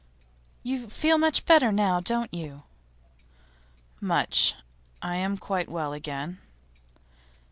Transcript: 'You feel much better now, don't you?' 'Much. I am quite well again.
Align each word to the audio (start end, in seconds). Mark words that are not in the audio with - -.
'You 0.63 0.89
feel 0.89 1.19
much 1.19 1.45
better 1.45 1.71
now, 1.71 1.99
don't 1.99 2.33
you?' 2.33 2.63
'Much. 3.99 4.55
I 4.99 5.17
am 5.17 5.37
quite 5.37 5.69
well 5.69 5.93
again. 5.93 6.39